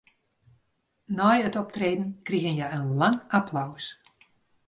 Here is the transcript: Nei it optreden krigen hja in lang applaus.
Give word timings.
Nei 1.17 1.33
it 1.49 1.57
optreden 1.61 2.09
krigen 2.29 2.57
hja 2.59 2.67
in 2.77 2.89
lang 3.01 3.17
applaus. 3.41 3.85